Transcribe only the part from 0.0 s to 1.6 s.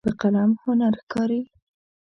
په قلم هنر ښکاري.